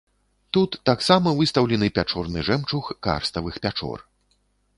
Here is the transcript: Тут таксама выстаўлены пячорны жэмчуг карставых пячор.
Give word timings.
Тут 0.55 0.71
таксама 0.89 1.33
выстаўлены 1.41 1.89
пячорны 1.99 2.39
жэмчуг 2.49 2.91
карставых 3.09 3.61
пячор. 3.69 4.07